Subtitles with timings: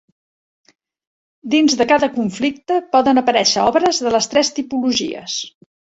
[1.55, 5.37] Dins de cada conflicte poden aparèixer obres de les tres tipologies.